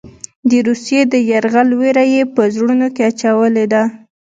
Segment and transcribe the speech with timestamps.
[0.49, 3.83] د روسیې د یرغل وېره یې په زړونو کې اچولې ده.